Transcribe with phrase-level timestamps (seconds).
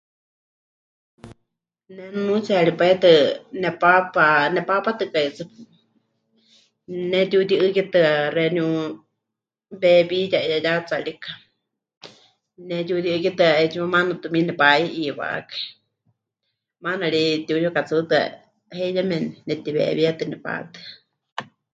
[1.95, 3.11] Ne nunuutsiyari pai tɨ
[3.61, 5.43] nepaapa, nepaapátɨkai tsɨ,
[6.85, 8.67] pɨnetiuti'ɨ́kitɨa xeeníu
[9.81, 11.31] weewiya 'iyá yatsarika,
[12.53, 15.63] pɨnetiuti'ɨ́kitɨa 'etsiwa maana tumiini nepa'i'iiwakai,
[16.83, 18.19] maana ri pɨtiuyukatsuutɨa
[18.77, 20.81] heyeme netiweewíetɨ nepatɨa.